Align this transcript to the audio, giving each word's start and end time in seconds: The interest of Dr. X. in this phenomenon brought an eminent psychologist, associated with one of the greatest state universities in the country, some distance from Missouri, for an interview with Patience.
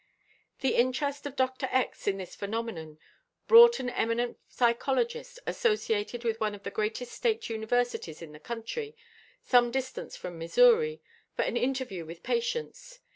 The 0.61 0.73
interest 0.73 1.27
of 1.27 1.35
Dr. 1.35 1.67
X. 1.71 2.07
in 2.07 2.17
this 2.17 2.33
phenomenon 2.35 2.97
brought 3.47 3.79
an 3.79 3.91
eminent 3.91 4.39
psychologist, 4.49 5.37
associated 5.45 6.23
with 6.23 6.39
one 6.39 6.55
of 6.55 6.63
the 6.63 6.71
greatest 6.71 7.11
state 7.11 7.49
universities 7.51 8.19
in 8.19 8.31
the 8.31 8.39
country, 8.39 8.95
some 9.43 9.69
distance 9.69 10.17
from 10.17 10.39
Missouri, 10.39 11.03
for 11.35 11.43
an 11.43 11.55
interview 11.55 12.03
with 12.03 12.23
Patience. 12.23 12.97